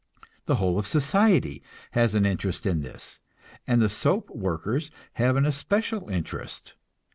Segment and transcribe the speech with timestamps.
[0.45, 3.19] The whole of society has an interest in this,
[3.67, 6.73] and the soap workers have an especial interest.